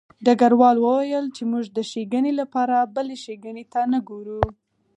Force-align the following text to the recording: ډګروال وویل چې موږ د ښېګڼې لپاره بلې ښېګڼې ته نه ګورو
ډګروال 0.25 0.77
وویل 0.81 1.25
چې 1.35 1.43
موږ 1.51 1.65
د 1.77 1.79
ښېګڼې 1.89 2.31
لپاره 2.41 2.89
بلې 2.95 3.15
ښېګڼې 3.23 3.63
ته 3.73 3.81
نه 3.91 3.99
ګورو 4.09 4.41